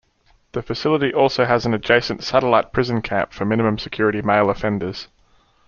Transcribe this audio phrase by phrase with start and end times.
[0.53, 5.09] The facility also has an adjacent satellite prison camp for minimum-security male offenders.